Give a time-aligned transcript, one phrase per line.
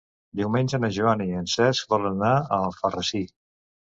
[0.37, 3.21] Diumenge na Joana i en Cesc volen anar a Alfarrasí.